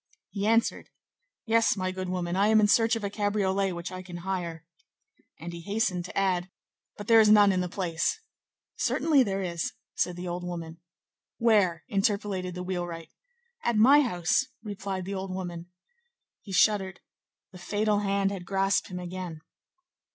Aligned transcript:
He 0.31 0.47
answered:— 0.47 0.89
"Yes, 1.45 1.77
my 1.77 1.91
good 1.91 2.09
woman; 2.09 2.35
I 2.35 2.47
am 2.47 2.59
in 2.59 2.67
search 2.67 2.95
of 2.95 3.03
a 3.03 3.09
cabriolet 3.11 3.71
which 3.73 3.91
I 3.91 4.01
can 4.01 4.17
hire." 4.25 4.65
And 5.39 5.53
he 5.53 5.61
hastened 5.61 6.05
to 6.05 6.17
add:— 6.17 6.49
"But 6.97 7.05
there 7.05 7.19
is 7.19 7.29
none 7.29 7.51
in 7.51 7.61
the 7.61 7.69
place." 7.69 8.19
"Certainly 8.77 9.21
there 9.21 9.43
is," 9.43 9.73
said 9.93 10.15
the 10.15 10.27
old 10.27 10.43
woman. 10.43 10.79
"Where?" 11.37 11.83
interpolated 11.87 12.55
the 12.55 12.63
wheelwright. 12.63 13.11
"At 13.63 13.75
my 13.77 14.01
house," 14.01 14.45
replied 14.63 15.05
the 15.05 15.13
old 15.13 15.31
woman. 15.35 15.67
He 16.41 16.51
shuddered. 16.51 17.01
The 17.51 17.59
fatal 17.59 17.99
hand 17.99 18.31
had 18.31 18.43
grasped 18.43 18.87
him 18.87 18.97
again. 18.97 19.41